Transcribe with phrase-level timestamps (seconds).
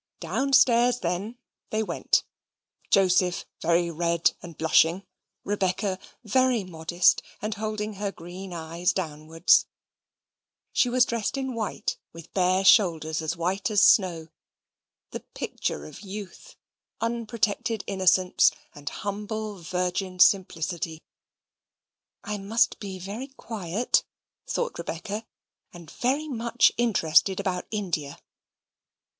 [0.19, 1.37] Downstairs, then,
[1.69, 2.23] they went,
[2.89, 5.05] Joseph very red and blushing,
[5.43, 9.67] Rebecca very modest, and holding her green eyes downwards.
[10.73, 14.29] She was dressed in white, with bare shoulders as white as snow
[15.11, 16.55] the picture of youth,
[16.99, 21.03] unprotected innocence, and humble virgin simplicity.
[22.23, 24.03] "I must be very quiet,"
[24.47, 25.27] thought Rebecca,
[25.71, 28.17] "and very much interested about India."